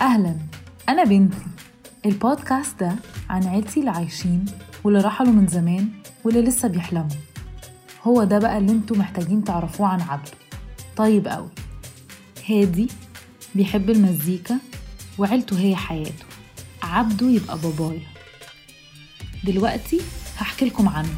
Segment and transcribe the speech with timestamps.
[0.00, 0.36] أهلا.
[0.88, 1.36] أنا بنتي.
[2.06, 2.96] البودكاست ده
[3.30, 4.44] عن عيلتي اللي عايشين
[4.84, 5.88] واللي رحلوا من زمان
[6.24, 7.08] واللي لسه بيحلموا.
[8.02, 10.30] هو ده بقى اللي أنتوا محتاجين تعرفوه عن عبده.
[10.96, 11.48] طيب قوي
[12.48, 12.88] هادي
[13.54, 14.58] بيحب المزيكا
[15.18, 16.24] وعيلته هي حياته.
[16.82, 18.06] عبده يبقى بابايا.
[19.44, 20.00] دلوقتي
[20.38, 21.16] هحكي لكم عنه.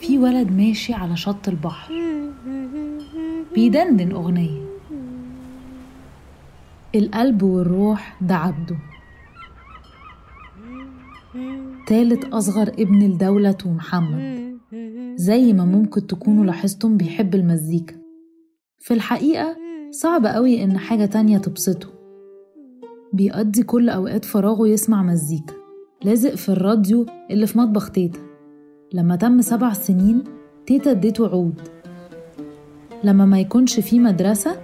[0.00, 1.94] في ولد ماشي على شط البحر
[3.54, 4.64] بيدندن أغنية.
[6.94, 8.76] القلب والروح ده عبده.
[11.86, 14.58] تالت أصغر ابن لدولة ومحمد
[15.16, 17.96] زي ما ممكن تكونوا لاحظتم بيحب المزيكا.
[18.78, 19.56] في الحقيقة
[19.90, 21.93] صعب قوي إن حاجة تانية تبسطه.
[23.14, 25.54] بيقضي كل أوقات فراغه يسمع مزيكا.
[26.04, 28.18] لازق في الراديو اللي في مطبخ تيتا.
[28.92, 30.24] لما تم سبع سنين
[30.66, 31.60] تيتا اديته عود.
[33.04, 34.60] لما ما يكونش في مدرسة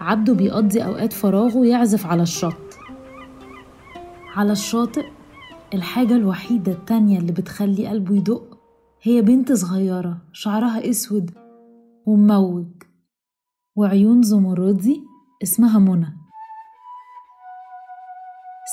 [0.00, 2.78] عبده بيقضي أوقات فراغه يعزف على الشط.
[4.34, 5.04] على الشاطئ
[5.74, 8.58] الحاجة الوحيدة التانية اللي بتخلي قلبه يدق
[9.02, 11.30] هي بنت صغيرة شعرها أسود
[12.06, 12.66] ومموج.
[13.76, 15.02] وعيون زمردي
[15.42, 16.19] اسمها منى.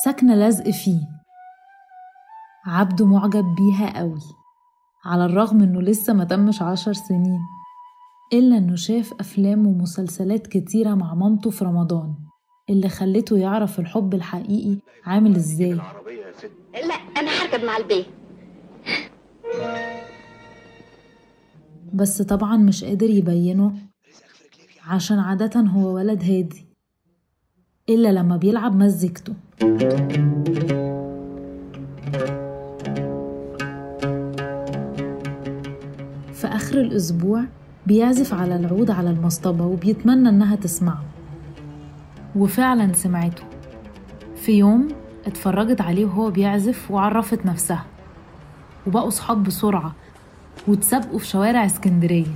[0.03, 0.99] ساكنة لازق فيه.
[2.65, 4.21] عبده معجب بيها قوي
[5.05, 7.39] على الرغم إنه لسه ما تمش عشر سنين
[8.33, 12.15] إلا إنه شاف أفلام ومسلسلات كتيرة مع مامته في رمضان
[12.69, 15.73] اللي خلته يعرف الحب الحقيقي عامل إزاي.
[15.73, 18.03] لا أنا هركب مع البيه.
[21.93, 23.75] بس طبعا مش قادر يبينه
[24.87, 26.65] عشان عادة هو ولد هادي
[27.89, 29.33] إلا لما بيلعب مزيكته.
[29.57, 29.67] في
[36.43, 37.43] آخر الأسبوع
[37.87, 41.03] بيعزف على العود على المصطبة وبيتمنى إنها تسمعه.
[42.35, 43.43] وفعلا سمعته.
[44.35, 44.87] في يوم
[45.25, 47.85] اتفرجت عليه وهو بيعزف وعرفت نفسها.
[48.87, 49.95] وبقوا صحاب بسرعة
[50.67, 52.35] وتسابقوا في شوارع اسكندرية.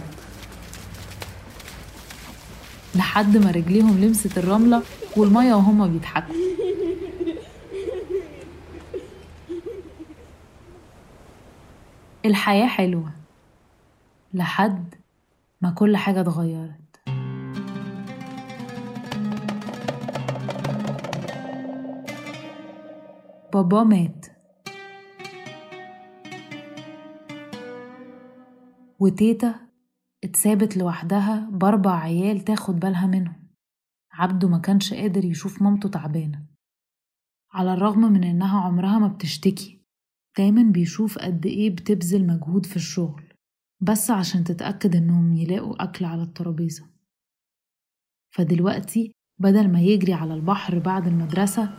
[2.96, 4.82] لحد ما رجليهم لمست الرملة
[5.18, 6.36] والمية وهما بيضحكوا.
[12.26, 13.12] الحياة حلوة
[14.34, 14.96] لحد
[15.62, 16.82] ما كل حاجة اتغيرت.
[23.54, 24.26] بابا مات.
[29.00, 29.56] وتيتا
[30.24, 33.48] اتسابت لوحدها بأربع عيال تاخد بالها منهم.
[34.12, 36.46] عبده ما كانش قادر يشوف مامته تعبانة.
[37.54, 39.81] على الرغم من إنها عمرها ما بتشتكي.
[40.38, 43.24] دايما بيشوف قد إيه بتبذل مجهود في الشغل
[43.82, 46.84] بس عشان تتأكد إنهم يلاقوا أكل على الترابيزة.
[48.36, 51.70] فدلوقتي بدل ما يجري على البحر بعد المدرسة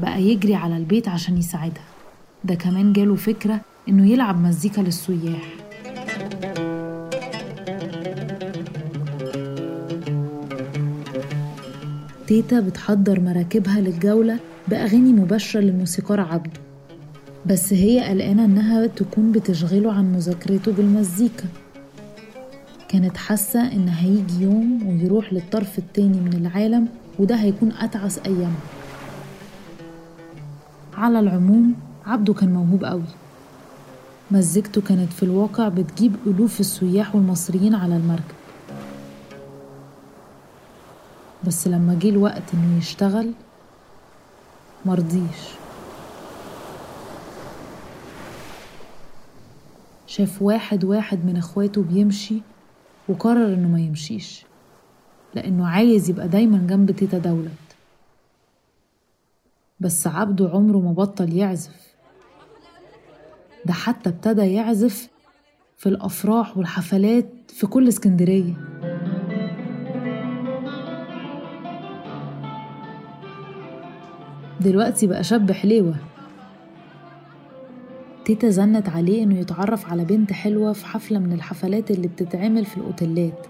[0.00, 1.84] بقى يجري على البيت عشان يساعدها.
[2.44, 5.54] ده كمان جاله فكرة إنه يلعب مزيكا للسياح.
[12.26, 16.71] تيتا بتحضر مراكبها للجولة بأغاني مباشرة للموسيقار عبده.
[17.46, 21.44] بس هي قلقانة إنها تكون بتشغله عن مذاكرته بالمزيكا.
[22.88, 26.88] كانت حاسة إن هيجي يوم ويروح للطرف التاني من العالم
[27.18, 28.58] وده هيكون أتعس أيامه.
[30.94, 31.74] على العموم
[32.06, 33.04] عبده كان موهوب قوي
[34.30, 38.34] مزيكته كانت في الواقع بتجيب ألوف السياح والمصريين على المركب.
[41.46, 43.32] بس لما جه الوقت إنه يشتغل
[44.86, 45.61] مرضيش.
[50.12, 52.42] شاف واحد واحد من اخواته بيمشي
[53.08, 54.44] وقرر انه ما يمشيش
[55.34, 57.76] لأنه عايز يبقى دايما جنب تيتا دولت.
[59.80, 61.94] بس عبده عمره ما بطل يعزف.
[63.66, 65.08] ده حتى ابتدى يعزف
[65.76, 68.54] في الأفراح والحفلات في كل اسكندرية.
[74.60, 76.11] دلوقتي بقى شاب حليوة.
[78.24, 82.76] تيتا زنت عليه إنه يتعرف على بنت حلوة في حفلة من الحفلات اللي بتتعمل في
[82.76, 83.46] الأوتيلات.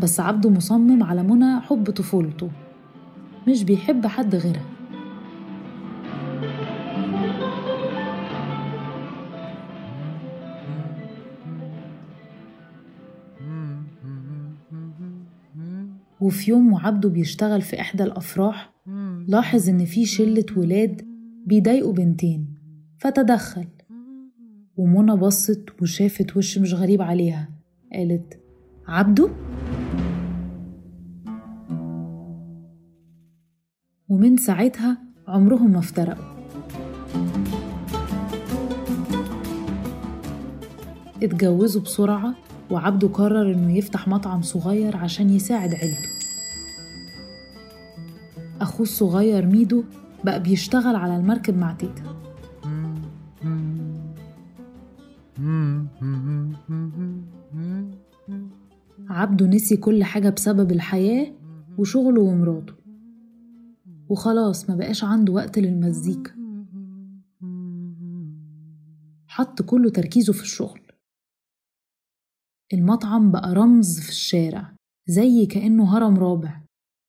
[0.00, 2.50] بس عبده مصمم على منى حب طفولته
[3.48, 4.66] مش بيحب حد غيرها.
[16.20, 18.72] وفي يوم وعبده بيشتغل في إحدى الأفراح
[19.28, 21.02] لاحظ إن في شلة ولاد
[21.46, 22.55] بيضايقوا بنتين.
[22.98, 23.66] فتدخل.
[24.76, 27.48] ومنى بصت وشافت وش مش غريب عليها.
[27.92, 28.40] قالت
[28.88, 29.30] عبده؟
[34.08, 34.98] ومن ساعتها
[35.28, 36.36] عمرهم ما افترقوا.
[41.22, 42.34] اتجوزوا بسرعة
[42.70, 46.08] وعبده قرر إنه يفتح مطعم صغير عشان يساعد عيلته.
[48.60, 49.84] أخوه الصغير ميدو
[50.24, 52.15] بقى بيشتغل على المركب مع تيتا.
[59.36, 61.32] عبده نسي كل حاجة بسبب الحياة
[61.78, 62.74] وشغله ومراته.
[64.08, 66.30] وخلاص ما بقاش عنده وقت للمزيكا.
[69.28, 70.80] حط كل تركيزه في الشغل.
[72.72, 74.72] المطعم بقى رمز في الشارع
[75.06, 76.60] زي كأنه هرم رابع.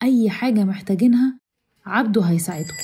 [0.04, 1.40] أي حاجة محتاجينها
[1.86, 2.78] عبده هيساعدهم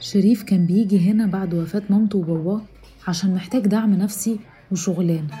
[0.00, 2.62] شريف كان بيجي هنا بعد وفاة مامته وباباه
[3.08, 4.40] عشان محتاج دعم نفسي
[4.72, 5.34] وشغلانة.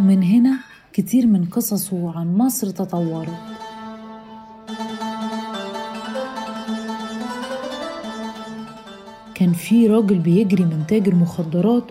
[0.00, 3.28] ومن هنا كتير من قصصه عن مصر تطورت.
[9.34, 11.84] كان في راجل بيجري من تاجر مخدرات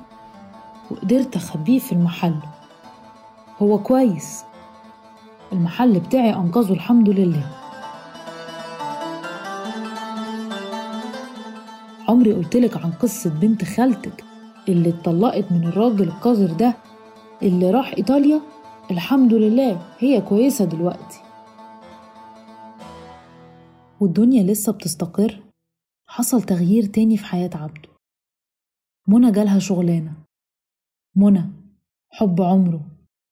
[0.92, 2.36] وقدرت أخبيه في المحل.
[3.62, 4.44] هو كويس.
[5.54, 7.46] المحل بتاعي أنقذه الحمد لله.
[12.10, 14.24] عمري قلتلك عن قصة بنت خالتك
[14.70, 16.74] اللي اتطلقت من الراجل القذر ده
[17.44, 18.42] اللي راح إيطاليا؟
[18.92, 21.20] الحمد لله هي كويسة دلوقتي.
[24.00, 25.44] والدنيا لسه بتستقر؟
[26.08, 27.90] حصل تغيير تاني في حياة عبده.
[29.08, 30.14] منى جالها شغلانة.
[31.16, 31.50] منى
[32.10, 32.82] حب عمره.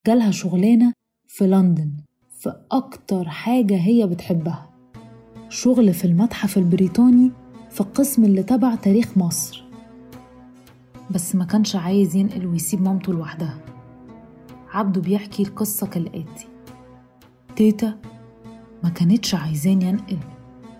[0.07, 0.93] جالها شغلانة
[1.27, 1.91] في لندن
[2.39, 4.69] في أكتر حاجة هي بتحبها.
[5.49, 7.31] شغل في المتحف البريطاني
[7.69, 9.63] في القسم اللي تبع تاريخ مصر.
[11.11, 13.66] بس ما كانش عايز ينقل ويسيب مامته لوحدها.
[14.71, 16.47] عبده بيحكي القصة كالآتي.
[17.55, 17.99] تيتا
[18.83, 20.19] ما كانتش عايزاني أنقل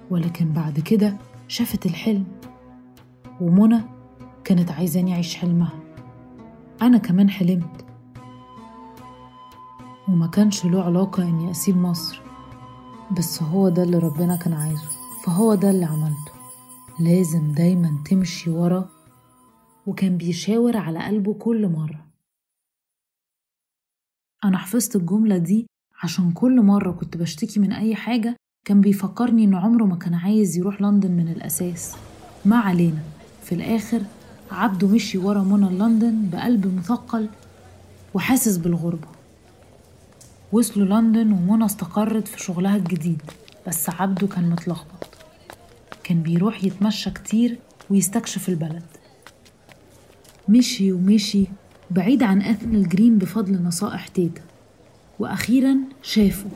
[0.10, 1.18] ولكن بعد كده
[1.48, 2.26] شافت الحلم
[3.42, 3.82] ومنى
[4.44, 5.74] كانت عايزاني أعيش حلمها.
[6.82, 7.86] أنا كمان حلمت.
[10.08, 12.22] وما كانش له علاقة إني أسيب مصر
[13.18, 14.88] بس هو ده اللي ربنا كان عايزه
[15.26, 16.32] فهو ده اللي عملته.
[17.00, 18.90] لازم دايما تمشي ورا
[19.88, 22.07] وكان بيشاور على قلبه كل مرة.
[24.46, 25.68] أنا حفظت الجملة دي
[26.04, 28.36] عشان كل مرة كنت بشتكي من أي حاجة
[28.68, 31.96] كان بيفكرني إنه عمره ما كان عايز يروح لندن من الأساس.
[32.46, 33.02] ما علينا.
[33.44, 34.02] في الآخر
[34.52, 37.30] عبده مشي ورا منى لندن بقلب مثقل
[38.14, 39.08] وحاسس بالغربة.
[40.52, 43.22] وصلوا لندن ومنى استقرت في شغلها الجديد
[43.68, 45.08] بس عبده كان متلخبط.
[46.04, 48.84] كان بيروح يتمشى كتير ويستكشف البلد.
[50.50, 51.48] مشي ومشي
[51.92, 54.42] بعيد عن بيثنال جرين بفضل نصائح تيتا.
[55.20, 56.50] وأخيرا شافه.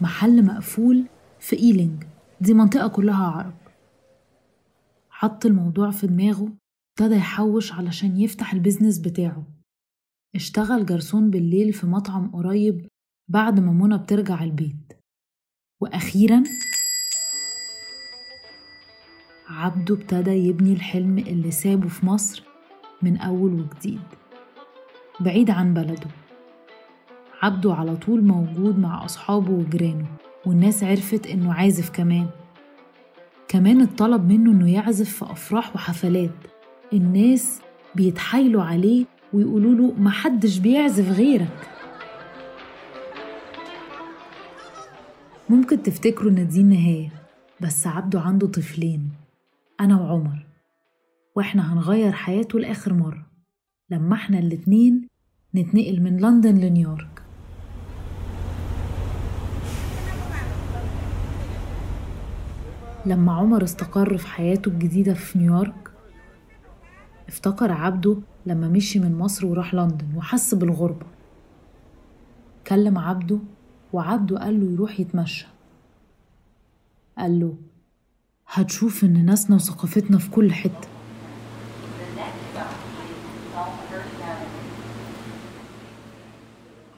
[0.00, 1.04] محل مقفول
[1.40, 2.04] في إيلينج.
[2.40, 3.54] دي منطقة كلها عرب.
[5.10, 6.48] حط الموضوع في دماغه
[6.90, 9.44] ابتدى يحوش علشان يفتح البيزنس بتاعه.
[10.34, 12.88] اشتغل جرسون بالليل في مطعم قريب
[13.28, 14.92] بعد ما منى بترجع البيت.
[15.80, 16.42] وأخيرا
[19.48, 22.51] عبده ابتدى يبني الحلم اللي سابه في مصر
[23.02, 24.00] من أول وجديد
[25.20, 26.06] بعيد عن بلده.
[27.42, 30.06] عبده على طول موجود مع أصحابه وجيرانه
[30.46, 32.26] والناس عرفت إنه عازف كمان.
[33.48, 36.30] كمان اتطلب منه إنه يعزف في أفراح وحفلات.
[36.92, 37.60] الناس
[37.94, 41.68] بيتحايلوا عليه ويقولوا له محدش بيعزف غيرك
[45.48, 47.08] ممكن تفتكروا إن دي النهاية
[47.60, 49.10] بس عبده عنده طفلين
[49.80, 50.46] أنا وعمر.
[51.34, 53.26] وإحنا هنغير حياته لآخر مرة.
[53.90, 55.08] لما إحنا الاتنين
[55.54, 57.22] نتنقل من لندن لنيويورك.
[63.06, 65.90] لما عمر استقر في حياته الجديدة في نيويورك
[67.28, 71.06] افتكر عبده لما مشي من مصر وراح لندن وحس بالغربة.
[72.66, 73.38] كلم عبده
[73.92, 75.46] وعبده قال له يروح يتمشى.
[77.18, 77.56] قال له
[78.48, 80.88] هتشوف إن ناسنا وثقافتنا في كل حتة.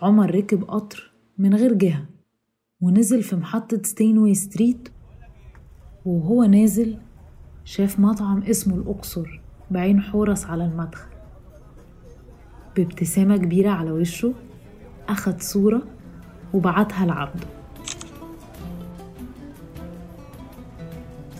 [0.04, 2.06] عمر ركب قطر من غير جهة
[2.80, 4.88] ونزل في محطة ستينوي ستريت
[6.04, 6.98] وهو نازل
[7.64, 11.10] شاف مطعم اسمه الأقصر بعين حورس على المدخل.
[12.76, 14.34] بابتسامة كبيرة على وشه
[15.08, 15.82] أخد صورة
[16.54, 17.46] وبعتها لعبده.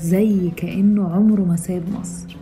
[0.00, 2.34] زي كأنه عمره ما ساب مصر.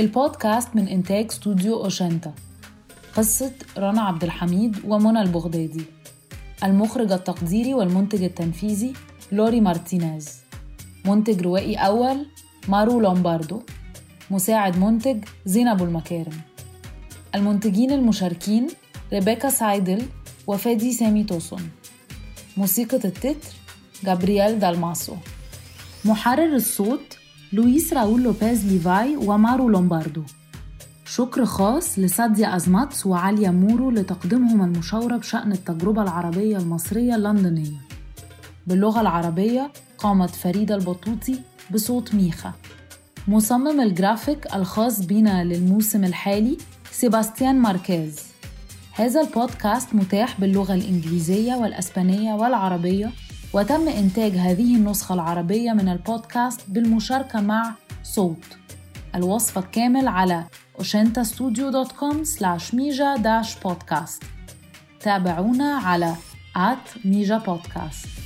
[0.00, 2.32] البودكاست من إنتاج استوديو أوتشنتا
[3.16, 5.84] قصة رنا عبد الحميد ومنى البغدادي.
[6.64, 8.92] المخرج التقديري والمنتج التنفيذي
[9.32, 10.38] لوري مارتينيز.
[11.04, 12.26] منتج روائي أول
[12.68, 13.62] مارو لومباردو.
[14.30, 16.40] مساعد منتج زينب المكارم.
[17.34, 18.66] المنتجين المشاركين
[19.12, 20.02] ريبيكا سايدل
[20.46, 21.70] وفادي سامي توسون.
[22.56, 23.54] موسيقى التتر
[24.04, 25.14] جابرييل دالماسو.
[26.04, 27.19] محرر الصوت
[27.52, 30.22] لويس راول لوبيز ليفاي ومارو لومباردو
[31.04, 37.78] شكر خاص لساديا أزماتس وعاليا مورو لتقديمهم المشاورة بشأن التجربة العربية المصرية اللندنية.
[38.66, 41.38] باللغة العربية قامت فريدة البطوطي
[41.70, 42.52] بصوت ميخا
[43.28, 46.58] مصمم الجرافيك الخاص بنا للموسم الحالي
[46.92, 48.20] سيباستيان ماركيز.
[48.92, 53.12] هذا البودكاست متاح باللغة الإنجليزية والأسبانية والعربية
[53.52, 58.44] وتم إنتاج هذه النسخة العربية من البودكاست بالمشاركة مع صوت.
[59.14, 60.44] الوصف الكامل على
[60.78, 64.24] oshentastudio.com slash mija-podcast
[65.00, 66.14] تابعونا على
[66.56, 68.19] at mija podcast.